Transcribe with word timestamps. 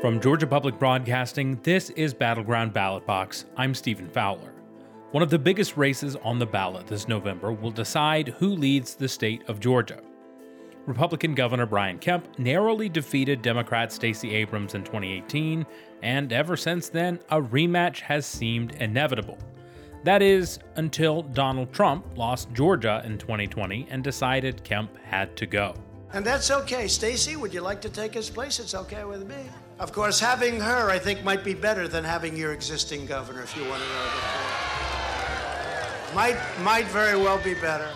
From 0.00 0.20
Georgia 0.20 0.46
Public 0.46 0.78
Broadcasting, 0.78 1.58
this 1.64 1.90
is 1.90 2.14
Battleground 2.14 2.72
Ballot 2.72 3.04
Box. 3.04 3.46
I'm 3.56 3.74
Stephen 3.74 4.08
Fowler. 4.08 4.52
One 5.10 5.24
of 5.24 5.28
the 5.28 5.40
biggest 5.40 5.76
races 5.76 6.14
on 6.22 6.38
the 6.38 6.46
ballot 6.46 6.86
this 6.86 7.08
November 7.08 7.50
will 7.50 7.72
decide 7.72 8.28
who 8.28 8.50
leads 8.50 8.94
the 8.94 9.08
state 9.08 9.42
of 9.48 9.58
Georgia. 9.58 10.00
Republican 10.86 11.34
Governor 11.34 11.66
Brian 11.66 11.98
Kemp 11.98 12.38
narrowly 12.38 12.88
defeated 12.88 13.42
Democrat 13.42 13.92
Stacey 13.92 14.36
Abrams 14.36 14.76
in 14.76 14.84
2018, 14.84 15.66
and 16.04 16.32
ever 16.32 16.56
since 16.56 16.88
then, 16.88 17.18
a 17.30 17.42
rematch 17.42 17.98
has 17.98 18.24
seemed 18.24 18.76
inevitable. 18.76 19.36
That 20.04 20.22
is, 20.22 20.60
until 20.76 21.22
Donald 21.22 21.72
Trump 21.72 22.06
lost 22.16 22.52
Georgia 22.52 23.02
in 23.04 23.18
2020 23.18 23.88
and 23.90 24.04
decided 24.04 24.62
Kemp 24.62 24.96
had 24.98 25.36
to 25.38 25.46
go. 25.46 25.74
And 26.12 26.24
that's 26.24 26.52
okay. 26.52 26.86
Stacey, 26.86 27.34
would 27.34 27.52
you 27.52 27.62
like 27.62 27.80
to 27.80 27.88
take 27.90 28.14
his 28.14 28.30
place? 28.30 28.60
It's 28.60 28.76
okay 28.76 29.02
with 29.02 29.26
me. 29.26 29.44
Of 29.78 29.92
course, 29.92 30.18
having 30.18 30.58
her, 30.58 30.90
I 30.90 30.98
think, 30.98 31.22
might 31.22 31.44
be 31.44 31.54
better 31.54 31.86
than 31.86 32.02
having 32.02 32.36
your 32.36 32.52
existing 32.52 33.06
governor, 33.06 33.42
if 33.42 33.56
you 33.56 33.62
want 33.68 33.80
to 33.80 33.88
know 33.88 34.04
the 34.04 34.10
truth. 34.10 36.14
Might, 36.14 36.36
might 36.62 36.86
very 36.86 37.16
well 37.16 37.38
be 37.38 37.54
better. 37.54 37.88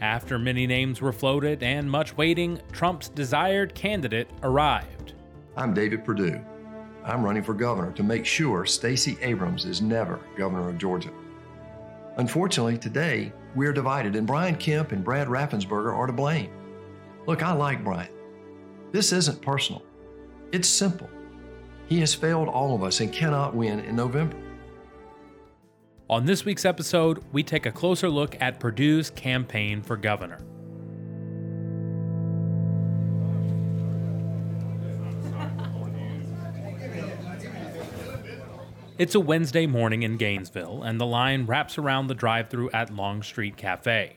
After 0.00 0.38
many 0.38 0.66
names 0.66 1.00
were 1.00 1.12
floated 1.12 1.64
and 1.64 1.90
much 1.90 2.16
waiting, 2.16 2.60
Trump's 2.70 3.08
desired 3.08 3.74
candidate 3.74 4.30
arrived. 4.44 5.14
I'm 5.56 5.74
David 5.74 6.04
Perdue. 6.04 6.40
I'm 7.04 7.24
running 7.24 7.42
for 7.42 7.54
governor 7.54 7.90
to 7.92 8.04
make 8.04 8.24
sure 8.24 8.64
Stacey 8.64 9.18
Abrams 9.22 9.64
is 9.64 9.82
never 9.82 10.20
governor 10.36 10.68
of 10.68 10.78
Georgia. 10.78 11.10
Unfortunately, 12.16 12.78
today, 12.78 13.32
we're 13.56 13.72
divided, 13.72 14.14
and 14.14 14.26
Brian 14.26 14.54
Kemp 14.54 14.92
and 14.92 15.02
Brad 15.02 15.26
Raffensperger 15.26 15.92
are 15.92 16.06
to 16.06 16.12
blame. 16.12 16.52
Look, 17.26 17.42
I 17.42 17.52
like 17.52 17.82
Brian. 17.82 18.12
This 18.92 19.12
isn't 19.12 19.42
personal. 19.42 19.82
It's 20.52 20.68
simple. 20.68 21.08
He 21.86 22.00
has 22.00 22.14
failed 22.14 22.48
all 22.48 22.74
of 22.74 22.82
us 22.82 23.00
and 23.00 23.10
cannot 23.10 23.54
win 23.54 23.80
in 23.80 23.96
November. 23.96 24.36
On 26.10 26.26
this 26.26 26.44
week's 26.44 26.66
episode, 26.66 27.24
we 27.32 27.42
take 27.42 27.64
a 27.64 27.72
closer 27.72 28.10
look 28.10 28.36
at 28.38 28.60
Perdue's 28.60 29.08
campaign 29.08 29.80
for 29.80 29.96
governor. 29.96 30.40
It's 38.98 39.14
a 39.14 39.20
Wednesday 39.20 39.66
morning 39.66 40.02
in 40.02 40.18
Gainesville, 40.18 40.82
and 40.82 41.00
the 41.00 41.06
line 41.06 41.46
wraps 41.46 41.78
around 41.78 42.08
the 42.08 42.14
drive 42.14 42.50
through 42.50 42.70
at 42.72 42.94
Long 42.94 43.22
Street 43.22 43.56
Cafe. 43.56 44.16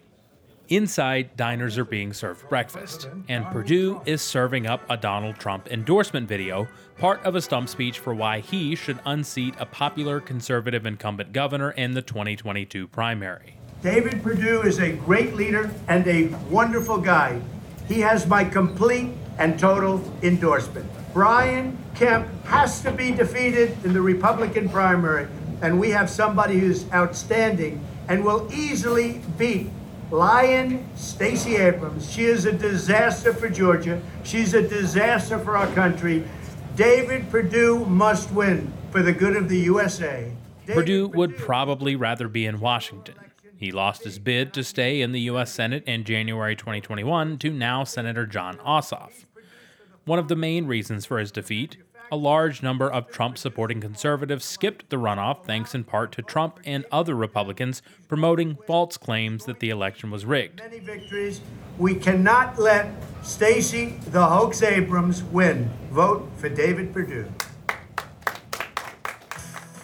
Inside, 0.69 1.37
diners 1.37 1.77
are 1.77 1.85
being 1.85 2.11
served 2.11 2.49
breakfast, 2.49 3.07
and 3.27 3.45
Perdue 3.47 4.01
is 4.07 4.23
serving 4.23 4.65
up 4.65 4.81
a 4.89 4.97
Donald 4.97 5.35
Trump 5.35 5.67
endorsement 5.71 6.27
video, 6.27 6.67
part 6.97 7.23
of 7.23 7.35
a 7.35 7.41
stump 7.41 7.69
speech 7.69 7.99
for 7.99 8.15
why 8.15 8.39
he 8.39 8.75
should 8.75 8.97
unseat 9.05 9.53
a 9.59 9.67
popular 9.67 10.19
conservative 10.19 10.87
incumbent 10.87 11.33
governor 11.33 11.69
in 11.71 11.93
the 11.93 12.01
2022 12.01 12.87
primary. 12.87 13.57
David 13.83 14.23
Perdue 14.23 14.63
is 14.63 14.79
a 14.79 14.93
great 14.93 15.35
leader 15.35 15.69
and 15.87 16.07
a 16.07 16.29
wonderful 16.49 16.97
guy. 16.97 17.39
He 17.87 17.99
has 17.99 18.25
my 18.25 18.43
complete 18.43 19.11
and 19.37 19.59
total 19.59 20.01
endorsement. 20.23 20.89
Brian 21.13 21.77
Kemp 21.93 22.27
has 22.45 22.81
to 22.81 22.91
be 22.91 23.11
defeated 23.11 23.77
in 23.85 23.93
the 23.93 24.01
Republican 24.01 24.69
primary, 24.69 25.27
and 25.61 25.79
we 25.79 25.91
have 25.91 26.09
somebody 26.09 26.57
who's 26.57 26.91
outstanding 26.91 27.85
and 28.07 28.25
will 28.25 28.49
easily 28.51 29.21
beat 29.37 29.69
Lion 30.11 30.85
Stacey 30.95 31.55
Abrams. 31.55 32.11
She 32.11 32.25
is 32.25 32.45
a 32.45 32.51
disaster 32.51 33.33
for 33.33 33.49
Georgia. 33.49 34.01
She's 34.23 34.53
a 34.53 34.61
disaster 34.61 35.39
for 35.39 35.57
our 35.57 35.67
country. 35.73 36.23
David 36.75 37.29
Perdue 37.31 37.85
must 37.85 38.31
win 38.31 38.71
for 38.91 39.01
the 39.01 39.13
good 39.13 39.35
of 39.35 39.49
the 39.49 39.57
USA. 39.59 40.31
David 40.65 40.79
Perdue 40.81 41.07
would 41.09 41.37
probably 41.37 41.95
rather 41.95 42.27
be 42.27 42.45
in 42.45 42.59
Washington. 42.59 43.15
He 43.57 43.71
lost 43.71 44.03
his 44.03 44.19
bid 44.19 44.53
to 44.53 44.63
stay 44.63 45.01
in 45.01 45.11
the 45.11 45.21
U.S. 45.21 45.51
Senate 45.51 45.83
in 45.85 46.03
January 46.03 46.55
2021 46.55 47.37
to 47.39 47.49
now 47.49 47.83
Senator 47.83 48.25
Jon 48.25 48.57
Ossoff. 48.57 49.25
One 50.05 50.19
of 50.19 50.27
the 50.27 50.35
main 50.35 50.67
reasons 50.67 51.07
for 51.07 51.17
his 51.17 51.31
defeat 51.31 51.77
a 52.11 52.15
large 52.15 52.61
number 52.61 52.87
of 52.87 53.09
Trump 53.09 53.39
supporting 53.39 53.81
conservatives 53.81 54.45
skipped 54.45 54.91
the 54.91 54.97
runoff 54.97 55.43
thanks 55.45 55.73
in 55.73 55.83
part 55.83 56.11
to 56.11 56.21
Trump 56.21 56.59
and 56.63 56.85
other 56.91 57.15
Republicans 57.15 57.81
promoting 58.07 58.55
false 58.67 58.97
claims 58.97 59.45
that 59.45 59.59
the 59.59 59.71
election 59.71 60.11
was 60.11 60.23
rigged. 60.23 60.59
Many 60.59 60.77
victories. 60.77 61.41
We 61.79 61.95
cannot 61.95 62.59
let 62.59 62.93
Stacey 63.23 63.97
the 64.11 64.23
hoax 64.23 64.61
Abrams 64.61 65.23
win. 65.23 65.71
Vote 65.89 66.29
for 66.37 66.49
David 66.49 66.93
Perdue. 66.93 67.25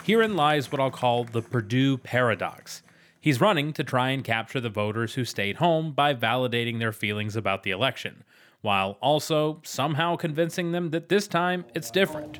Herein 0.03 0.35
lies 0.35 0.71
what 0.71 0.79
I'll 0.79 0.91
call 0.91 1.23
the 1.23 1.41
Perdue 1.41 1.97
paradox. 1.97 2.83
He's 3.19 3.41
running 3.41 3.73
to 3.73 3.83
try 3.83 4.11
and 4.11 4.23
capture 4.23 4.59
the 4.59 4.69
voters 4.69 5.15
who 5.15 5.25
stayed 5.25 5.55
home 5.55 5.93
by 5.93 6.13
validating 6.13 6.77
their 6.77 6.91
feelings 6.91 7.35
about 7.35 7.63
the 7.63 7.71
election 7.71 8.23
while 8.61 8.97
also 9.01 9.59
somehow 9.63 10.15
convincing 10.15 10.71
them 10.71 10.91
that 10.91 11.09
this 11.09 11.27
time 11.27 11.65
it's 11.73 11.91
different. 11.91 12.39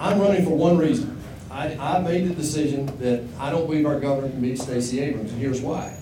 I'm 0.00 0.20
running 0.20 0.44
for 0.44 0.56
one 0.56 0.78
reason. 0.78 1.20
I, 1.50 1.76
I 1.76 2.00
made 2.00 2.28
the 2.28 2.34
decision 2.34 2.86
that 2.98 3.22
I 3.38 3.50
don't 3.50 3.66
believe 3.66 3.86
our 3.86 3.98
governor 3.98 4.28
can 4.28 4.40
beat 4.40 4.58
Stacey 4.58 5.00
Abrams, 5.00 5.32
and 5.32 5.40
here's 5.40 5.60
why. 5.60 5.96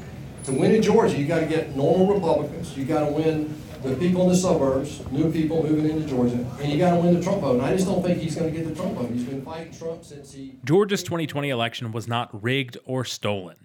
To 0.44 0.52
win 0.52 0.74
in 0.74 0.82
Georgia, 0.82 1.16
you 1.16 1.26
got 1.26 1.40
to 1.40 1.46
get 1.46 1.76
normal 1.76 2.14
Republicans. 2.14 2.76
You 2.76 2.84
got 2.84 3.06
to 3.06 3.12
win 3.12 3.54
the 3.82 3.94
people 3.96 4.22
in 4.22 4.28
the 4.28 4.36
suburbs, 4.36 5.02
new 5.10 5.30
people 5.30 5.62
moving 5.62 5.90
into 5.90 6.08
Georgia, 6.08 6.44
and 6.60 6.72
you 6.72 6.78
got 6.78 6.94
to 6.94 7.00
win 7.00 7.14
the 7.14 7.22
Trump 7.22 7.40
vote. 7.40 7.54
And 7.54 7.62
I 7.62 7.72
just 7.72 7.86
don't 7.86 8.02
think 8.02 8.18
he's 8.18 8.34
going 8.34 8.52
to 8.52 8.56
get 8.56 8.68
the 8.68 8.74
Trump 8.74 8.94
vote. 8.94 9.10
He's 9.10 9.24
been 9.24 9.42
fighting 9.42 9.72
Trump 9.72 10.04
since 10.04 10.32
he. 10.32 10.58
Georgia's 10.64 11.02
2020 11.02 11.50
election 11.50 11.92
was 11.92 12.08
not 12.08 12.42
rigged 12.42 12.78
or 12.84 13.04
stolen 13.04 13.56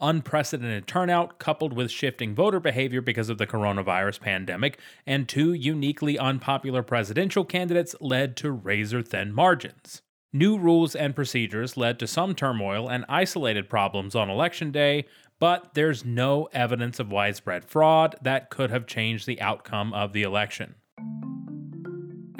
unprecedented 0.00 0.86
turnout 0.86 1.38
coupled 1.38 1.72
with 1.72 1.90
shifting 1.90 2.34
voter 2.34 2.60
behavior 2.60 3.00
because 3.00 3.28
of 3.28 3.38
the 3.38 3.46
coronavirus 3.46 4.20
pandemic, 4.20 4.78
and 5.06 5.28
two 5.28 5.52
uniquely 5.52 6.18
unpopular 6.18 6.82
presidential 6.82 7.44
candidates 7.44 7.94
led 8.00 8.36
to 8.36 8.50
razor 8.50 9.02
thin 9.02 9.32
margins. 9.32 10.02
New 10.32 10.56
rules 10.56 10.94
and 10.94 11.16
procedures 11.16 11.76
led 11.76 11.98
to 11.98 12.06
some 12.06 12.34
turmoil 12.34 12.88
and 12.88 13.04
isolated 13.08 13.68
problems 13.68 14.14
on 14.14 14.30
election 14.30 14.70
day, 14.70 15.04
but 15.40 15.74
there's 15.74 16.04
no 16.04 16.48
evidence 16.52 17.00
of 17.00 17.10
widespread 17.10 17.64
fraud 17.64 18.14
that 18.22 18.50
could 18.50 18.70
have 18.70 18.86
changed 18.86 19.26
the 19.26 19.40
outcome 19.40 19.92
of 19.92 20.12
the 20.12 20.22
election. 20.22 20.76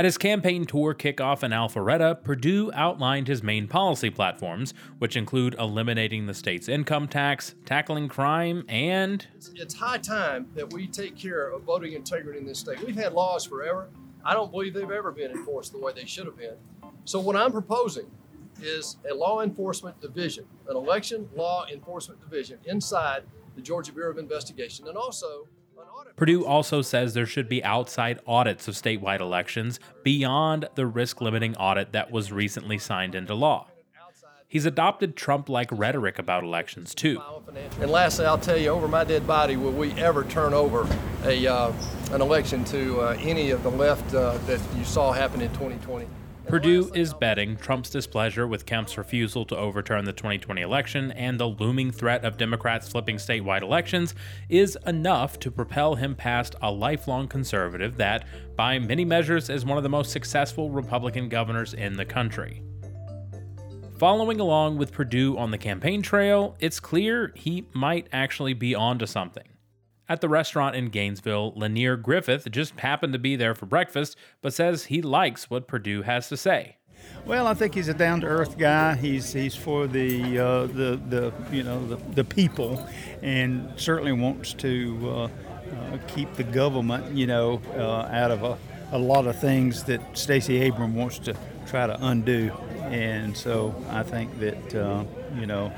At 0.01 0.07
his 0.07 0.17
campaign 0.17 0.65
tour 0.65 0.95
kickoff 0.95 1.43
in 1.43 1.51
Alpharetta, 1.51 2.25
Perdue 2.25 2.71
outlined 2.73 3.29
his 3.29 3.43
main 3.43 3.69
policy 3.69 4.09
platforms, 4.09 4.73
which 4.97 5.15
include 5.15 5.55
eliminating 5.59 6.25
the 6.25 6.33
state's 6.33 6.71
income 6.71 7.07
tax, 7.07 7.55
tackling 7.67 8.09
crime, 8.09 8.65
and. 8.67 9.27
It's 9.55 9.75
high 9.75 9.99
time 9.99 10.49
that 10.55 10.73
we 10.73 10.87
take 10.87 11.19
care 11.19 11.51
of 11.51 11.65
voting 11.65 11.93
integrity 11.93 12.39
in 12.39 12.47
this 12.47 12.61
state. 12.61 12.83
We've 12.83 12.97
had 12.97 13.13
laws 13.13 13.45
forever. 13.45 13.91
I 14.25 14.33
don't 14.33 14.51
believe 14.51 14.73
they've 14.73 14.91
ever 14.91 15.13
been 15.13 15.33
enforced 15.33 15.73
the 15.73 15.79
way 15.79 15.93
they 15.93 16.07
should 16.07 16.25
have 16.25 16.39
been. 16.39 16.57
So, 17.05 17.21
what 17.21 17.37
I'm 17.37 17.53
proposing 17.53 18.11
is 18.63 18.97
a 19.11 19.13
law 19.13 19.43
enforcement 19.43 20.01
division, 20.01 20.47
an 20.67 20.77
election 20.77 21.29
law 21.37 21.67
enforcement 21.71 22.23
division 22.23 22.59
inside 22.65 23.25
the 23.55 23.61
Georgia 23.61 23.93
Bureau 23.93 24.13
of 24.13 24.17
Investigation, 24.17 24.89
and 24.89 24.97
also 24.97 25.47
Perdue 26.17 26.45
also 26.45 26.83
says 26.83 27.15
there 27.15 27.27
should 27.27 27.49
be 27.49 27.65
outside 27.65 28.21
audits 28.27 28.69
of 28.69 28.75
statewide 28.75 29.21
elections 29.21 29.81
beyond 30.03 30.69
the 30.75 30.87
risk 30.87 31.21
limiting 31.21 31.57
audit 31.57 31.93
that 31.93 32.11
was 32.11 32.31
recently 32.31 32.79
signed 32.79 33.15
into 33.15 33.35
law. 33.35 33.67
He's 34.51 34.67
adopted 34.67 35.15
Trump 35.15 35.49
like 35.49 35.69
rhetoric 35.71 36.19
about 36.19 36.43
elections, 36.43 36.93
too. 36.93 37.23
And 37.81 37.89
lastly, 37.89 38.27
I'll 38.27 38.37
tell 38.37 38.57
you, 38.57 38.71
over 38.71 38.89
my 38.89 39.05
dead 39.05 39.25
body, 39.25 39.57
will 39.57 39.71
we 39.71 39.93
ever 39.93 40.25
turn 40.25 40.55
over 40.55 40.89
a, 41.25 41.47
uh, 41.47 41.73
an 42.11 42.21
election 42.21 42.65
to 42.65 43.01
uh, 43.01 43.17
any 43.21 43.53
of 43.53 43.63
the 43.63 43.71
left 43.71 44.13
uh, 44.13 44.37
that 44.47 44.61
you 44.77 44.85
saw 44.85 45.13
happen 45.13 45.41
in 45.41 45.51
2020? 45.51 46.07
Perdue 46.51 46.91
is 46.97 47.15
betting 47.15 47.57
Trump's 47.57 47.91
displeasure 47.91 48.45
with 48.49 48.67
Kemp's 48.67 48.99
refusal 48.99 49.45
to 49.45 49.57
overturn 49.57 50.05
the 50.05 50.13
2020 50.13 50.63
election 50.63 51.13
and 51.13 51.39
the 51.39 51.47
looming 51.47 51.93
threat 51.93 52.25
of 52.25 52.37
Democrats 52.37 52.89
flipping 52.89 53.19
statewide 53.19 53.63
elections 53.63 54.17
is 54.49 54.77
enough 54.85 55.39
to 55.39 55.51
propel 55.53 55.95
him 55.95 56.17
past 56.17 56.57
a 56.61 56.69
lifelong 56.69 57.29
conservative 57.29 57.97
that, 57.99 58.25
by 58.57 58.81
many 58.81 59.05
measures, 59.05 59.49
is 59.49 59.65
one 59.65 59.77
of 59.77 59.85
the 59.85 59.89
most 59.89 60.11
successful 60.11 60.71
Republican 60.71 61.29
governors 61.29 61.73
in 61.73 61.97
the 61.97 62.05
country. 62.05 62.65
Following 63.99 64.41
along 64.41 64.77
with 64.77 64.91
Perdue 64.91 65.39
on 65.39 65.53
the 65.53 65.59
campaign 65.59 66.03
trail, 66.03 66.57
it's 66.59 66.81
clear 66.81 67.33
he 67.37 67.69
might 67.75 68.09
actually 68.13 68.55
be 68.55 68.75
onto 68.75 69.07
something. 69.07 69.47
At 70.11 70.21
the 70.21 70.29
restaurant 70.29 70.75
in 70.75 70.87
Gainesville, 70.87 71.53
Lanier 71.55 71.97
Griffith 71.97 72.51
just 72.51 72.81
happened 72.81 73.13
to 73.13 73.19
be 73.21 73.37
there 73.37 73.55
for 73.55 73.67
breakfast, 73.67 74.17
but 74.43 74.53
says 74.53 74.87
he 74.87 75.01
likes 75.01 75.49
what 75.49 75.69
Perdue 75.69 76.03
has 76.03 76.29
to 76.31 76.37
say. 76.37 76.79
Well, 77.25 77.47
I 77.47 77.55
think 77.55 77.77
he's 77.77 77.87
a 77.87 77.95
down 77.95 78.23
to 78.23 78.27
earth 78.27 78.59
guy. 78.59 78.97
He's 78.97 79.33
he's 79.33 79.55
for 79.55 79.87
the 79.87 80.37
uh, 80.37 80.67
the 80.67 81.01
the 81.09 81.33
you 81.53 81.63
know 81.63 81.87
the, 81.87 81.97
the 82.15 82.25
people, 82.25 82.89
and 83.23 83.73
certainly 83.77 84.11
wants 84.11 84.53
to 84.55 84.99
uh, 85.05 85.13
uh, 85.13 85.29
keep 86.09 86.35
the 86.35 86.43
government 86.43 87.17
you 87.17 87.29
know 87.29 87.63
uh, 87.77 88.09
out 88.11 88.33
of 88.33 88.43
a, 88.43 88.59
a 88.91 88.99
lot 88.99 89.29
of 89.29 89.39
things 89.39 89.85
that 89.85 90.01
Stacey 90.19 90.59
Abrams 90.59 90.97
wants 90.97 91.19
to 91.21 91.37
try 91.69 91.87
to 91.87 91.97
undo. 92.05 92.51
And 92.81 93.37
so 93.37 93.81
I 93.91 94.03
think 94.03 94.41
that 94.41 94.75
uh, 94.75 95.05
you 95.37 95.47
know, 95.47 95.73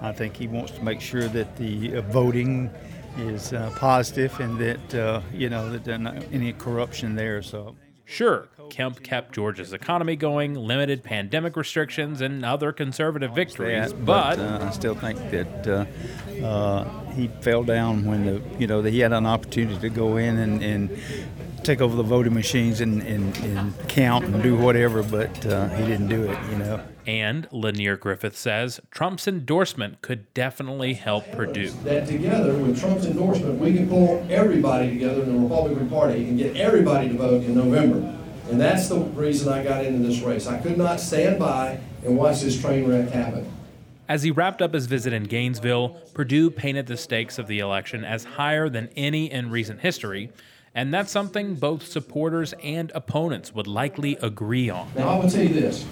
I 0.00 0.12
think 0.12 0.34
he 0.34 0.48
wants 0.48 0.72
to 0.72 0.82
make 0.82 1.02
sure 1.02 1.28
that 1.28 1.56
the 1.58 1.96
uh, 1.96 2.00
voting 2.00 2.70
is 3.18 3.52
uh, 3.52 3.72
positive 3.76 4.38
and 4.40 4.58
that 4.58 4.94
uh, 4.94 5.20
you 5.32 5.48
know 5.48 5.70
that 5.70 5.84
there's 5.84 6.00
not 6.00 6.22
any 6.32 6.52
corruption 6.52 7.14
there. 7.14 7.42
So. 7.42 7.76
Sure, 8.08 8.46
Kemp 8.70 9.02
kept 9.02 9.34
Georgia's 9.34 9.72
economy 9.72 10.14
going, 10.14 10.54
limited 10.54 11.02
pandemic 11.02 11.56
restrictions, 11.56 12.20
and 12.20 12.44
other 12.44 12.70
conservative 12.70 13.34
victories, 13.34 13.90
that, 13.90 14.04
but, 14.04 14.38
uh, 14.38 14.60
I 14.62 14.70
still 14.70 14.94
think 14.94 15.18
that 15.32 15.66
uh, 15.66 16.46
uh, 16.46 17.04
he 17.10 17.26
fell 17.40 17.64
down 17.64 18.04
when 18.04 18.24
the 18.24 18.42
you 18.60 18.68
know 18.68 18.80
that 18.80 18.92
he 18.92 19.00
had 19.00 19.12
an 19.12 19.26
opportunity 19.26 19.80
to 19.80 19.88
go 19.88 20.18
in 20.18 20.38
and, 20.38 20.62
and 20.62 20.98
take 21.62 21.80
over 21.80 21.96
the 21.96 22.02
voting 22.02 22.34
machines 22.34 22.80
and, 22.80 23.02
and, 23.02 23.36
and 23.38 23.88
count 23.88 24.24
and 24.24 24.42
do 24.42 24.56
whatever, 24.56 25.02
but 25.02 25.46
uh, 25.46 25.68
he 25.70 25.86
didn't 25.86 26.08
do 26.08 26.24
it. 26.24 26.38
You 26.50 26.58
know. 26.58 26.82
And 27.06 27.46
Lanier 27.52 27.96
Griffith 27.96 28.36
says 28.36 28.80
Trump's 28.90 29.28
endorsement 29.28 30.02
could 30.02 30.32
definitely 30.34 30.94
help 30.94 31.30
Perdue. 31.30 31.70
That 31.84 32.08
together 32.08 32.54
with 32.54 32.80
Trump's 32.80 33.06
endorsement, 33.06 33.60
we 33.60 33.74
can 33.74 33.88
pull 33.88 34.26
everybody 34.28 34.90
together 34.90 35.22
in 35.22 35.34
the 35.34 35.40
Republican 35.40 35.88
Party 35.88 36.28
and 36.28 36.36
get 36.36 36.56
everybody 36.56 37.08
to 37.08 37.14
vote 37.14 37.44
in 37.44 37.54
November. 37.54 38.12
And 38.50 38.60
that's 38.60 38.88
the 38.88 38.98
reason 38.98 39.52
I 39.52 39.62
got 39.62 39.84
into 39.84 40.06
this 40.06 40.20
race. 40.20 40.46
I 40.46 40.58
could 40.58 40.76
not 40.76 41.00
stand 41.00 41.38
by 41.38 41.80
and 42.04 42.16
watch 42.16 42.40
this 42.40 42.60
train 42.60 42.88
wreck 42.88 43.08
happen. 43.10 43.52
As 44.08 44.22
he 44.22 44.30
wrapped 44.30 44.62
up 44.62 44.72
his 44.72 44.86
visit 44.86 45.12
in 45.12 45.24
Gainesville, 45.24 46.00
Perdue 46.14 46.50
painted 46.50 46.86
the 46.86 46.96
stakes 46.96 47.40
of 47.40 47.48
the 47.48 47.58
election 47.58 48.04
as 48.04 48.22
higher 48.22 48.68
than 48.68 48.88
any 48.96 49.30
in 49.30 49.50
recent 49.50 49.80
history, 49.80 50.30
and 50.76 50.92
that's 50.92 51.10
something 51.10 51.54
both 51.54 51.82
supporters 51.84 52.52
and 52.62 52.92
opponents 52.94 53.52
would 53.54 53.66
likely 53.66 54.16
agree 54.20 54.68
on. 54.68 54.88
Now, 54.94 55.08
I 55.08 55.18
will 55.18 55.28
tell 55.28 55.42
you 55.42 55.54
this. 55.54 55.86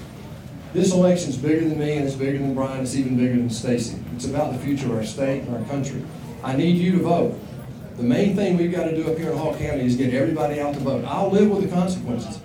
This 0.74 0.92
election 0.92 1.30
is 1.30 1.38
bigger 1.38 1.66
than 1.66 1.78
me 1.78 1.96
and 1.96 2.06
it's 2.06 2.14
bigger 2.16 2.38
than 2.38 2.54
Brian. 2.54 2.82
It's 2.82 2.94
even 2.94 3.16
bigger 3.16 3.36
than 3.36 3.48
Stacey. 3.48 3.98
It's 4.14 4.26
about 4.26 4.52
the 4.52 4.58
future 4.58 4.86
of 4.86 4.98
our 4.98 5.04
state 5.04 5.42
and 5.44 5.56
our 5.56 5.64
country. 5.64 6.04
I 6.42 6.54
need 6.54 6.76
you 6.76 6.92
to 6.92 6.98
vote. 6.98 7.40
The 7.96 8.02
main 8.02 8.36
thing 8.36 8.58
we've 8.58 8.72
got 8.72 8.84
to 8.84 8.94
do 8.94 9.10
up 9.10 9.16
here 9.16 9.30
in 9.30 9.38
Hall 9.38 9.56
County 9.56 9.86
is 9.86 9.96
get 9.96 10.12
everybody 10.12 10.60
out 10.60 10.74
to 10.74 10.80
vote. 10.80 11.04
I'll 11.06 11.30
live 11.30 11.48
with 11.48 11.62
the 11.62 11.74
consequences. 11.74 12.40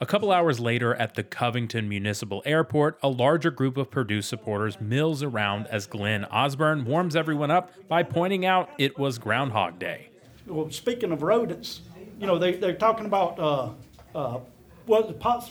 A 0.00 0.06
couple 0.06 0.32
hours 0.32 0.58
later 0.58 0.94
at 0.96 1.14
the 1.14 1.22
Covington 1.22 1.88
Municipal 1.88 2.42
Airport, 2.44 2.98
a 3.02 3.08
larger 3.08 3.52
group 3.52 3.76
of 3.76 3.90
Perdue 3.90 4.22
supporters 4.22 4.80
mills 4.80 5.22
around 5.22 5.68
as 5.68 5.86
Glenn 5.86 6.24
Osborne 6.24 6.84
warms 6.86 7.14
everyone 7.14 7.52
up 7.52 7.70
by 7.86 8.02
pointing 8.02 8.44
out 8.44 8.70
it 8.78 8.98
was 8.98 9.18
Groundhog 9.18 9.78
Day. 9.78 10.08
Well, 10.46 10.70
speaking 10.70 11.10
of 11.12 11.22
rodents, 11.22 11.80
you 12.20 12.26
know, 12.26 12.38
they, 12.38 12.54
they're 12.54 12.74
talking 12.74 13.06
about, 13.06 13.38
uh, 13.38 13.70
uh, 14.14 14.40
what, 14.86 15.08
it, 15.08 15.18
Pots, 15.18 15.50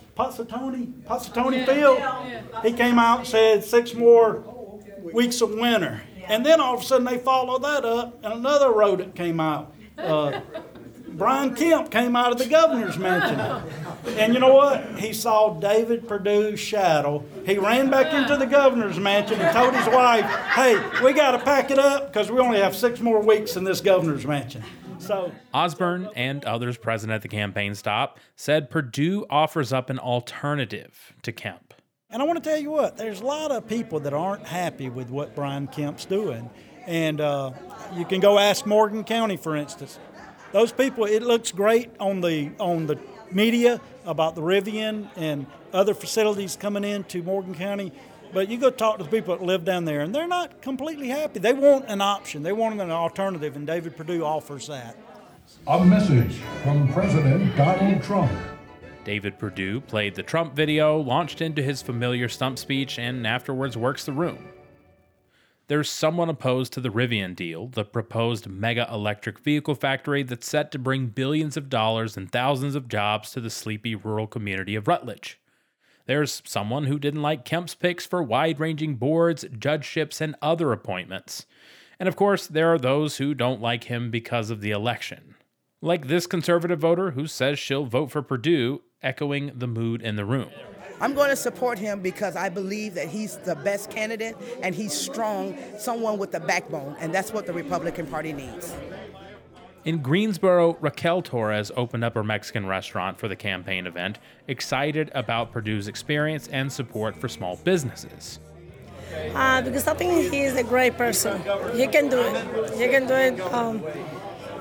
Field? 1.66 2.02
He 2.64 2.74
came 2.74 3.00
out 3.00 3.20
and 3.20 3.28
said 3.28 3.64
six 3.64 3.94
more 3.94 4.44
weeks 5.14 5.42
of 5.42 5.52
winter. 5.52 6.02
And 6.28 6.46
then 6.46 6.62
all 6.62 6.76
of 6.76 6.82
a 6.82 6.84
sudden 6.84 7.06
they 7.06 7.18
follow 7.18 7.60
that 7.60 7.84
up 7.84 8.24
and 8.24 8.34
another 8.34 8.72
rodent 8.72 9.16
came 9.16 9.40
out. 9.40 9.74
Uh, 9.98 10.42
Brian 11.10 11.54
Kemp 11.54 11.92
came 11.92 12.16
out 12.16 12.32
of 12.32 12.38
the 12.40 12.48
governor's 12.48 12.98
mansion. 12.98 13.40
And 14.18 14.34
you 14.34 14.40
know 14.40 14.54
what? 14.54 14.98
He 14.98 15.14
saw 15.14 15.54
David 15.54 16.08
Perdue's 16.08 16.60
shadow. 16.60 17.24
He 17.46 17.58
ran 17.58 17.90
back 17.90 18.14
into 18.14 18.38
the 18.38 18.48
governor's 18.48 19.00
mansion 19.00 19.40
and 19.40 19.56
told 19.56 19.76
his 19.76 19.88
wife, 19.88 20.26
hey, 20.26 20.76
we 21.04 21.14
got 21.14 21.32
to 21.32 21.40
pack 21.40 21.70
it 21.72 21.78
up 21.78 22.12
because 22.12 22.32
we 22.32 22.40
only 22.40 22.60
have 22.60 22.76
six 22.76 23.00
more 23.00 23.22
weeks 23.22 23.56
in 23.56 23.64
this 23.64 23.82
governor's 23.82 24.26
mansion. 24.26 24.64
So 25.04 25.34
Osborne 25.54 26.10
and 26.16 26.46
others 26.46 26.78
present 26.78 27.12
at 27.12 27.22
the 27.22 27.28
campaign 27.28 27.76
stop 27.76 28.20
said 28.38 28.70
Perdue 28.70 29.26
offers 29.30 29.74
up 29.74 29.90
an 29.90 30.00
alternative 30.00 31.14
to 31.24 31.34
Kemp. 31.34 31.74
And 32.10 32.22
I 32.22 32.26
want 32.26 32.42
to 32.42 32.50
tell 32.50 32.60
you 32.60 32.70
what, 32.72 32.96
there's 32.96 33.20
a 33.20 33.26
lot 33.26 33.52
of 33.52 33.68
people 33.68 34.00
that 34.02 34.14
aren't 34.14 34.46
happy 34.46 34.90
with 34.90 35.10
what 35.10 35.36
Brian 35.36 35.68
Kemp's 35.68 36.06
doing. 36.06 36.50
And 36.86 37.20
uh, 37.20 37.52
you 37.96 38.06
can 38.06 38.22
go 38.22 38.40
ask 38.40 38.66
Morgan 38.66 39.04
County, 39.04 39.36
for 39.36 39.58
instance. 39.58 40.00
Those 40.54 40.72
people, 40.72 41.06
it 41.06 41.24
looks 41.24 41.52
great 41.52 41.90
on 42.00 42.22
the 42.22 42.52
on 42.60 42.88
the 42.88 42.98
media 43.32 43.82
about 44.06 44.36
the 44.36 44.42
Rivian 44.42 45.10
and 45.18 45.48
other 45.74 45.94
facilities 45.94 46.56
coming 46.56 46.84
into 46.84 47.24
Morgan 47.24 47.56
County. 47.56 47.92
But 48.34 48.50
you 48.50 48.58
go 48.58 48.72
talk 48.72 48.98
to 48.98 49.04
the 49.04 49.10
people 49.10 49.38
that 49.38 49.46
live 49.46 49.64
down 49.64 49.86
there, 49.86 50.02
and 50.02 50.14
they're 50.14 50.28
not 50.28 50.62
completely 50.62 51.10
happy. 51.10 51.40
They 51.40 51.54
want 51.54 51.86
an 51.88 52.02
option. 52.02 52.42
They 52.42 52.52
want 52.52 52.82
an 52.82 52.90
alternative, 52.90 53.56
and 53.56 53.68
David 53.68 53.96
Perdue 53.96 54.26
offers 54.26 54.68
that. 54.68 54.98
A 55.68 55.86
message 55.86 56.38
from 56.64 56.92
President 56.92 57.56
Donald 57.56 58.02
Trump. 58.02 58.32
David 59.06 59.38
Perdue 59.38 59.82
played 59.82 60.16
the 60.16 60.24
Trump 60.24 60.56
video, 60.56 60.98
launched 60.98 61.42
into 61.42 61.62
his 61.62 61.84
familiar 61.84 62.28
stump 62.28 62.58
speech, 62.58 62.98
and 62.98 63.28
afterwards 63.28 63.78
works 63.78 64.06
the 64.06 64.14
room. 64.14 64.40
There's 65.68 65.90
someone 65.90 66.30
opposed 66.30 66.74
to 66.74 66.82
the 66.82 66.90
Rivian 66.90 67.36
deal, 67.36 67.68
the 67.68 67.86
proposed 67.86 68.48
mega 68.48 68.90
electric 68.92 69.40
vehicle 69.40 69.76
factory 69.76 70.24
that's 70.24 70.48
set 70.48 70.72
to 70.72 70.80
bring 70.80 71.08
billions 71.08 71.56
of 71.56 71.70
dollars 71.70 72.18
and 72.18 72.32
thousands 72.32 72.76
of 72.76 72.88
jobs 72.88 73.32
to 73.32 73.42
the 73.42 73.50
sleepy 73.50 73.94
rural 73.94 74.28
community 74.28 74.76
of 74.76 74.88
Rutledge. 74.88 75.40
There's 76.06 76.42
someone 76.46 76.86
who 76.86 77.00
didn't 77.00 77.22
like 77.22 77.46
Kemp's 77.46 77.76
picks 77.76 78.06
for 78.06 78.22
wide 78.22 78.60
ranging 78.60 78.96
boards, 78.96 79.46
judgeships, 79.58 80.20
and 80.20 80.36
other 80.42 80.72
appointments. 80.72 81.46
And 82.00 82.10
of 82.10 82.16
course, 82.16 82.48
there 82.48 82.74
are 82.74 82.78
those 82.78 83.18
who 83.18 83.34
don't 83.34 83.62
like 83.62 83.86
him 83.86 84.12
because 84.12 84.50
of 84.50 84.62
the 84.62 84.72
election. 84.72 85.36
Like 85.82 86.08
this 86.08 86.28
conservative 86.28 86.80
voter 86.80 87.12
who 87.12 87.28
says 87.28 87.60
she'll 87.60 87.86
vote 87.86 88.12
for 88.12 88.22
Perdue, 88.22 88.82
echoing 89.02 89.52
the 89.56 89.68
mood 89.68 90.02
in 90.02 90.16
the 90.16 90.26
room. 90.26 90.50
I'm 91.00 91.14
going 91.14 91.30
to 91.30 91.36
support 91.36 91.78
him 91.80 92.02
because 92.02 92.36
I 92.36 92.50
believe 92.50 92.94
that 92.94 93.10
he's 93.10 93.38
the 93.38 93.56
best 93.56 93.90
candidate 93.90 94.38
and 94.62 94.74
he's 94.74 94.94
strong, 94.94 95.58
someone 95.78 96.18
with 96.18 96.34
a 96.36 96.40
backbone, 96.40 96.96
and 97.00 97.14
that's 97.14 97.34
what 97.34 97.46
the 97.46 97.54
Republican 97.54 98.08
Party 98.08 98.32
needs. 98.32 98.74
In 99.86 100.02
Greensboro, 100.02 100.78
Raquel 100.80 101.22
Torres 101.22 101.70
opened 101.76 102.06
up 102.06 102.14
her 102.16 102.24
Mexican 102.24 102.66
restaurant 102.66 103.20
for 103.20 103.28
the 103.28 103.36
campaign 103.36 103.86
event, 103.86 104.18
excited 104.48 105.12
about 105.14 105.52
Perdue's 105.52 105.90
experience 105.90 106.48
and 106.48 106.72
support 106.72 107.18
for 107.18 107.28
small 107.28 107.58
businesses. 107.58 108.40
Uh, 109.36 109.62
because 109.62 109.86
I 109.86 109.94
think 109.94 110.32
he 110.32 110.44
is 110.44 110.56
a 110.56 110.64
great 110.64 110.98
person. 110.98 111.42
He 111.76 111.86
can 111.88 112.08
do 112.08 112.22
it. 112.22 112.74
He 112.78 112.88
can 112.88 113.08
do 113.08 113.14
it. 113.14 113.42
Um, 113.54 113.84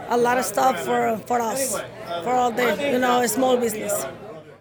a 0.09 0.17
lot 0.17 0.39
of 0.39 0.45
stuff 0.45 0.85
for 0.85 1.17
for 1.27 1.41
us, 1.41 1.81
for 2.25 2.31
all 2.31 2.51
the 2.51 2.77
you 2.91 2.99
know 2.99 3.25
small 3.27 3.57
business. 3.57 4.05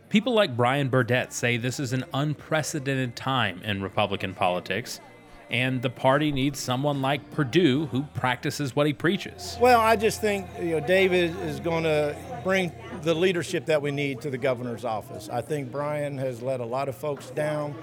People 0.09 0.33
like 0.33 0.55
Brian 0.55 0.89
Burdett 0.89 1.33
say 1.33 1.57
this 1.57 1.79
is 1.79 1.91
an 1.91 2.05
unprecedented 2.13 3.15
time 3.15 3.62
in 3.63 3.81
Republican 3.81 4.33
politics, 4.33 5.01
and 5.51 5.81
the 5.81 5.89
party 5.89 6.31
needs 6.31 6.60
someone 6.60 7.01
like 7.01 7.29
Perdue 7.31 7.88
who 7.88 8.03
practices 8.13 8.74
what 8.74 8.88
he 8.88 8.93
preaches. 8.93 9.58
Well, 9.60 9.81
I 9.81 9.98
just 9.98 10.22
think 10.22 10.48
you 10.58 10.72
know 10.72 10.79
David 10.79 11.38
is 11.41 11.60
going 11.60 11.84
to 11.84 12.15
bring 12.43 12.72
the 13.03 13.13
leadership 13.13 13.65
that 13.65 13.81
we 13.81 13.91
need 13.91 14.22
to 14.22 14.29
the 14.29 14.38
governor's 14.38 14.86
office. 14.86 15.29
I 15.29 15.41
think 15.41 15.72
Brian 15.72 16.17
has 16.17 16.41
let 16.41 16.62
a 16.62 16.65
lot 16.65 16.89
of 16.89 16.96
folks 16.96 17.29
down. 17.31 17.75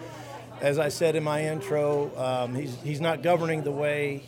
As 0.60 0.78
I 0.78 0.88
said 0.88 1.14
in 1.14 1.22
my 1.22 1.44
intro, 1.44 2.10
um, 2.16 2.54
he's, 2.54 2.74
he's 2.82 3.00
not 3.00 3.22
governing 3.22 3.62
the 3.62 3.70
way 3.70 4.24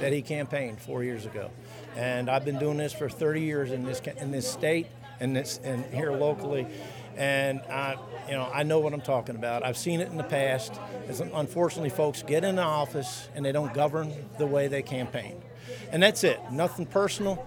that 0.00 0.14
he 0.14 0.22
campaigned 0.22 0.80
four 0.80 1.04
years 1.04 1.26
ago. 1.26 1.50
And 1.94 2.30
I've 2.30 2.44
been 2.44 2.58
doing 2.58 2.78
this 2.78 2.94
for 2.94 3.10
30 3.10 3.42
years 3.42 3.70
in 3.70 3.84
this 3.84 4.00
in 4.18 4.30
this 4.30 4.50
state 4.50 4.86
and 5.20 5.36
this 5.36 5.60
and 5.62 5.84
here 5.86 6.12
locally 6.12 6.66
and 7.16 7.60
I, 7.62 7.96
you 8.28 8.34
know, 8.34 8.50
I 8.52 8.62
know 8.62 8.80
what 8.80 8.92
I'm 8.92 9.00
talking 9.00 9.36
about. 9.36 9.64
I've 9.64 9.76
seen 9.76 10.00
it 10.00 10.08
in 10.08 10.16
the 10.16 10.24
past. 10.24 10.72
As 11.08 11.20
unfortunately, 11.20 11.90
folks 11.90 12.22
get 12.22 12.44
in 12.44 12.56
the 12.56 12.62
office 12.62 13.28
and 13.34 13.44
they 13.44 13.52
don't 13.52 13.72
govern 13.72 14.12
the 14.38 14.46
way 14.46 14.68
they 14.68 14.82
campaign, 14.82 15.42
and 15.90 16.02
that's 16.02 16.24
it. 16.24 16.40
Nothing 16.50 16.86
personal. 16.86 17.46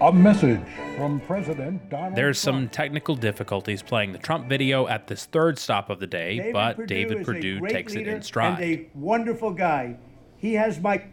A 0.00 0.12
message 0.12 0.60
from 0.96 1.20
President 1.20 1.88
Donald 1.88 2.16
There's 2.16 2.42
Trump. 2.42 2.56
some 2.56 2.68
technical 2.70 3.14
difficulties 3.14 3.82
playing 3.82 4.10
the 4.10 4.18
Trump 4.18 4.48
video 4.48 4.88
at 4.88 5.06
this 5.06 5.26
third 5.26 5.58
stop 5.58 5.90
of 5.90 6.00
the 6.00 6.08
day, 6.08 6.38
David 6.38 6.52
but 6.52 6.76
Perdue 6.76 6.86
David 6.86 7.18
is 7.18 7.26
Perdue 7.26 7.60
takes 7.68 7.94
it 7.94 8.08
in 8.08 8.20
stride. 8.22 8.60
And 8.60 8.80
a 8.80 8.88
wonderful 8.94 9.52
guy. 9.52 9.96
He 10.38 10.54
has 10.54 10.80
my 10.80 11.04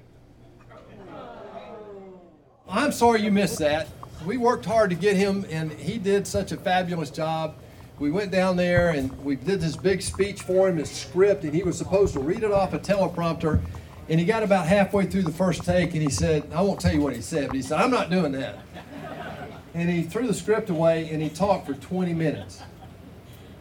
I'm 2.69 2.91
sorry 2.91 3.21
you 3.21 3.31
missed 3.31 3.57
that. 3.59 3.87
We 4.25 4.37
worked 4.37 4.65
hard 4.65 4.91
to 4.91 4.95
get 4.95 5.15
him, 5.15 5.45
and 5.49 5.71
he 5.71 5.97
did 5.97 6.27
such 6.27 6.51
a 6.51 6.57
fabulous 6.57 7.09
job. 7.09 7.55
We 7.99 8.11
went 8.11 8.31
down 8.31 8.55
there 8.55 8.91
and 8.91 9.11
we 9.25 9.35
did 9.35 9.59
this 9.59 9.75
big 9.75 10.01
speech 10.01 10.41
for 10.41 10.69
him, 10.69 10.77
his 10.77 10.89
script, 10.89 11.43
and 11.43 11.53
he 11.53 11.63
was 11.63 11.77
supposed 11.77 12.13
to 12.13 12.21
read 12.21 12.43
it 12.43 12.51
off 12.51 12.73
a 12.73 12.79
teleprompter. 12.79 13.61
And 14.07 14.19
he 14.19 14.25
got 14.25 14.41
about 14.41 14.65
halfway 14.67 15.05
through 15.05 15.23
the 15.23 15.33
first 15.33 15.63
take 15.65 15.93
and 15.93 16.01
he 16.01 16.09
said, 16.09 16.49
I 16.53 16.61
won't 16.61 16.79
tell 16.79 16.93
you 16.93 17.01
what 17.01 17.13
he 17.13 17.21
said, 17.21 17.47
but 17.47 17.57
he 17.57 17.61
said, 17.61 17.79
I'm 17.79 17.91
not 17.91 18.09
doing 18.09 18.31
that. 18.31 18.59
And 19.73 19.89
he 19.89 20.03
threw 20.03 20.27
the 20.27 20.33
script 20.33 20.69
away 20.69 21.09
and 21.09 21.21
he 21.21 21.29
talked 21.29 21.67
for 21.67 21.73
20 21.73 22.13
minutes. 22.13 22.61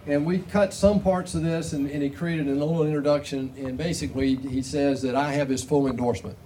And 0.07 0.25
we 0.25 0.39
cut 0.39 0.73
some 0.73 1.01
parts 1.01 1.35
of 1.35 1.43
this 1.43 1.73
and, 1.73 1.91
and 1.91 2.03
he 2.03 2.09
created 2.09 2.47
a 2.47 2.53
little 2.53 2.85
introduction. 2.85 3.53
And 3.59 3.77
basically, 3.77 4.37
he 4.37 4.63
says 4.63 5.03
that 5.03 5.15
I 5.15 5.33
have 5.33 5.51
his 5.51 5.63
full 5.63 5.87
endorsement. 5.87 6.39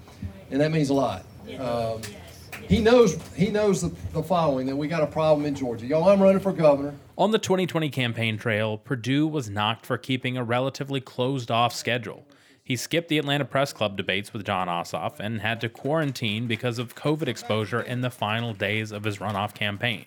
And 0.50 0.60
that 0.60 0.72
means 0.72 0.90
a 0.90 0.94
lot. 0.94 1.24
Um, 1.60 2.00
he 2.68 2.80
knows 2.80 3.18
he 3.36 3.50
knows 3.50 3.82
the, 3.82 3.94
the 4.12 4.22
following 4.22 4.66
that 4.66 4.76
we 4.76 4.88
got 4.88 5.02
a 5.02 5.06
problem 5.06 5.46
in 5.46 5.54
Georgia. 5.54 5.86
Y'all, 5.86 6.08
I'm 6.08 6.20
running 6.20 6.40
for 6.40 6.52
governor. 6.52 6.94
On 7.22 7.30
the 7.30 7.38
2020 7.38 7.88
campaign 7.90 8.36
trail, 8.36 8.76
Perdue 8.76 9.28
was 9.28 9.48
knocked 9.48 9.86
for 9.86 9.96
keeping 9.96 10.36
a 10.36 10.42
relatively 10.42 11.00
closed 11.00 11.52
off 11.52 11.72
schedule. 11.72 12.26
He 12.64 12.74
skipped 12.74 13.08
the 13.08 13.18
Atlanta 13.18 13.44
Press 13.44 13.72
Club 13.72 13.96
debates 13.96 14.32
with 14.32 14.44
Jon 14.44 14.66
Ossoff 14.66 15.20
and 15.20 15.40
had 15.40 15.60
to 15.60 15.68
quarantine 15.68 16.48
because 16.48 16.80
of 16.80 16.96
COVID 16.96 17.28
exposure 17.28 17.80
in 17.80 18.00
the 18.00 18.10
final 18.10 18.54
days 18.54 18.90
of 18.90 19.04
his 19.04 19.18
runoff 19.18 19.54
campaign. 19.54 20.06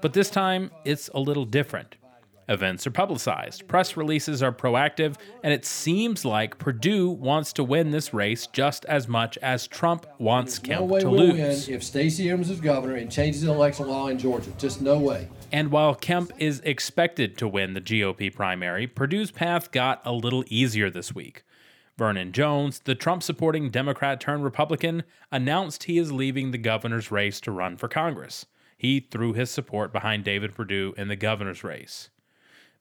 But 0.00 0.12
this 0.12 0.28
time, 0.28 0.72
it's 0.84 1.08
a 1.14 1.20
little 1.20 1.44
different. 1.44 1.94
Events 2.48 2.86
are 2.86 2.90
publicized, 2.90 3.68
press 3.68 3.94
releases 3.94 4.42
are 4.42 4.52
proactive, 4.52 5.16
and 5.42 5.52
it 5.52 5.66
seems 5.66 6.24
like 6.24 6.56
Perdue 6.56 7.10
wants 7.10 7.52
to 7.52 7.62
win 7.62 7.90
this 7.90 8.14
race 8.14 8.46
just 8.46 8.86
as 8.86 9.06
much 9.06 9.36
as 9.38 9.66
Trump 9.66 10.06
wants 10.18 10.58
Kemp 10.58 10.80
no 10.80 10.86
way 10.86 11.00
to 11.00 11.10
we'll 11.10 11.26
lose. 11.26 11.66
win 11.66 11.76
if 11.76 11.84
Stacey 11.84 12.30
Abrams 12.30 12.48
is 12.48 12.60
governor 12.60 12.94
and 12.94 13.12
changes 13.12 13.42
the 13.42 13.52
election 13.52 13.86
law 13.86 14.08
in 14.08 14.18
Georgia. 14.18 14.50
Just 14.56 14.80
no 14.80 14.98
way. 14.98 15.28
And 15.52 15.70
while 15.70 15.94
Kemp 15.94 16.32
is 16.38 16.60
expected 16.60 17.36
to 17.36 17.46
win 17.46 17.74
the 17.74 17.82
GOP 17.82 18.34
primary, 18.34 18.86
Perdue's 18.86 19.30
path 19.30 19.70
got 19.70 20.00
a 20.06 20.12
little 20.12 20.42
easier 20.48 20.88
this 20.88 21.14
week. 21.14 21.44
Vernon 21.98 22.32
Jones, 22.32 22.80
the 22.84 22.94
Trump 22.94 23.22
supporting 23.22 23.70
Democrat 23.70 24.20
turned 24.20 24.44
Republican, 24.44 25.02
announced 25.30 25.84
he 25.84 25.98
is 25.98 26.12
leaving 26.12 26.50
the 26.50 26.58
governor's 26.58 27.10
race 27.10 27.40
to 27.40 27.50
run 27.50 27.76
for 27.76 27.88
Congress. 27.88 28.46
He 28.78 29.00
threw 29.00 29.34
his 29.34 29.50
support 29.50 29.92
behind 29.92 30.24
David 30.24 30.54
Perdue 30.54 30.94
in 30.96 31.08
the 31.08 31.16
governor's 31.16 31.64
race. 31.64 32.08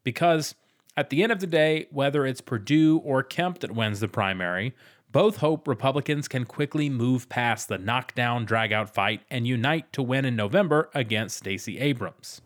Because 0.07 0.55
at 0.95 1.09
the 1.09 1.21
end 1.21 1.33
of 1.33 1.41
the 1.41 1.47
day, 1.47 1.87
whether 1.91 2.25
it's 2.25 2.39
Perdue 2.39 3.01
or 3.03 3.23
Kemp 3.23 3.59
that 3.59 3.73
wins 3.73 3.99
the 3.99 4.07
primary, 4.07 4.73
both 5.11 5.39
hope 5.39 5.67
Republicans 5.67 6.29
can 6.29 6.45
quickly 6.45 6.89
move 6.89 7.27
past 7.27 7.67
the 7.67 7.77
knockdown, 7.77 8.47
dragout 8.47 8.87
fight 8.89 9.23
and 9.29 9.45
unite 9.45 9.91
to 9.91 10.01
win 10.01 10.23
in 10.23 10.37
November 10.37 10.89
against 10.93 11.39
Stacey 11.39 11.77
Abrams. 11.79 12.39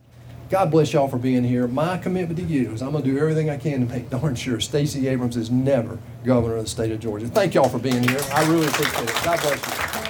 God 0.50 0.72
bless 0.72 0.92
y'all 0.92 1.08
for 1.08 1.20
being 1.20 1.44
here. 1.44 1.68
My 1.68 2.00
commitment 2.00 2.40
to 2.40 2.46
you 2.46 2.72
is 2.72 2.82
I'm 2.82 2.94
going 2.94 3.04
to 3.04 3.12
do 3.12 3.20
everything 3.20 3.52
I 3.52 3.58
can 3.58 3.88
to 3.88 3.94
make 3.94 4.10
darn 4.20 4.34
sure 4.34 4.60
Stacey 4.60 5.08
Abrams 5.08 5.38
is 5.38 5.52
never 5.52 6.00
governor 6.26 6.56
of 6.56 6.64
the 6.64 6.70
state 6.72 6.92
of 6.92 7.00
Georgia. 7.00 7.28
Thank 7.28 7.54
y'all 7.54 7.70
for 7.70 7.78
being 7.78 8.02
here. 8.02 8.22
I 8.34 8.44
really 8.50 8.66
appreciate 8.66 9.08
it. 9.08 9.24
God 9.24 9.40
bless 9.40 9.96
you. 9.96 10.01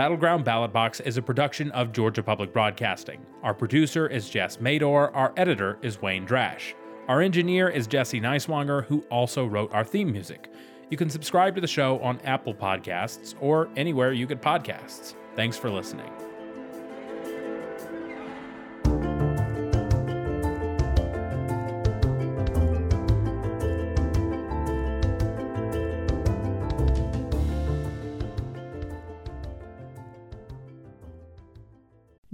Battleground 0.00 0.46
Ballot 0.46 0.72
Box 0.72 1.00
is 1.00 1.18
a 1.18 1.22
production 1.22 1.70
of 1.72 1.92
Georgia 1.92 2.22
Public 2.22 2.54
Broadcasting. 2.54 3.20
Our 3.42 3.52
producer 3.52 4.06
is 4.06 4.30
Jess 4.30 4.56
Mador. 4.56 5.10
Our 5.14 5.34
editor 5.36 5.78
is 5.82 6.00
Wayne 6.00 6.26
Drash. 6.26 6.72
Our 7.06 7.20
engineer 7.20 7.68
is 7.68 7.86
Jesse 7.86 8.18
Neiswanger, 8.18 8.86
who 8.86 9.02
also 9.10 9.44
wrote 9.44 9.70
our 9.74 9.84
theme 9.84 10.10
music. 10.10 10.50
You 10.88 10.96
can 10.96 11.10
subscribe 11.10 11.54
to 11.56 11.60
the 11.60 11.66
show 11.66 11.98
on 11.98 12.18
Apple 12.20 12.54
Podcasts 12.54 13.34
or 13.42 13.68
anywhere 13.76 14.14
you 14.14 14.26
get 14.26 14.40
podcasts. 14.40 15.16
Thanks 15.36 15.58
for 15.58 15.68
listening. 15.68 16.10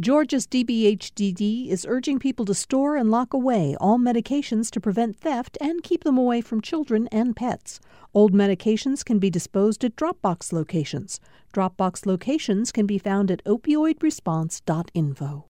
Georgia's 0.06 0.46
DBHDD 0.46 1.68
is 1.68 1.84
urging 1.88 2.20
people 2.20 2.44
to 2.44 2.54
store 2.54 2.94
and 2.94 3.10
lock 3.10 3.34
away 3.34 3.74
all 3.80 3.98
medications 3.98 4.70
to 4.70 4.78
prevent 4.78 5.16
theft 5.16 5.58
and 5.60 5.82
keep 5.82 6.04
them 6.04 6.16
away 6.16 6.40
from 6.40 6.60
children 6.60 7.08
and 7.10 7.34
pets. 7.34 7.80
Old 8.14 8.32
medications 8.32 9.04
can 9.04 9.18
be 9.18 9.30
disposed 9.30 9.82
at 9.82 9.96
Dropbox 9.96 10.52
locations. 10.52 11.18
Dropbox 11.52 12.06
locations 12.06 12.70
can 12.70 12.86
be 12.86 12.98
found 12.98 13.32
at 13.32 13.44
opioidresponse.info. 13.46 15.46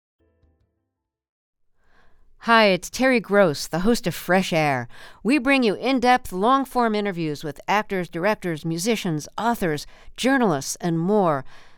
Hi, 2.37 2.65
it's 2.67 2.89
Terry 2.89 3.19
Gross, 3.19 3.67
the 3.67 3.79
host 3.79 4.07
of 4.07 4.15
Fresh 4.15 4.53
Air. 4.53 4.87
We 5.21 5.37
bring 5.37 5.63
you 5.63 5.73
in 5.73 5.99
depth, 5.99 6.31
long 6.31 6.63
form 6.63 6.95
interviews 6.95 7.43
with 7.43 7.59
actors, 7.67 8.07
directors, 8.07 8.63
musicians, 8.63 9.27
authors, 9.37 9.85
journalists, 10.15 10.77
and 10.79 10.97
more. 10.97 11.43